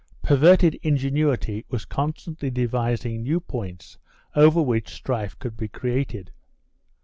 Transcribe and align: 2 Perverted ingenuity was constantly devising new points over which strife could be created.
2 0.23 0.29
Perverted 0.29 0.79
ingenuity 0.81 1.63
was 1.69 1.85
constantly 1.85 2.49
devising 2.49 3.21
new 3.21 3.39
points 3.39 3.99
over 4.35 4.59
which 4.59 4.89
strife 4.91 5.37
could 5.37 5.55
be 5.55 5.67
created. 5.67 6.31